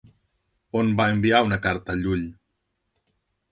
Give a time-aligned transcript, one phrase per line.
[0.79, 2.25] On va enviar una carta Llull?